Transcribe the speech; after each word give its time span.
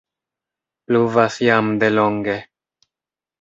Pluvas 0.87 1.37
jam 1.49 1.69
de 1.85 1.91
longe. 1.99 2.39